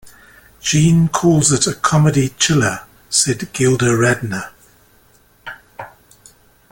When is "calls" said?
1.09-1.51